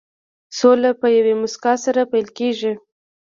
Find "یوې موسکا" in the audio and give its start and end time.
1.17-1.73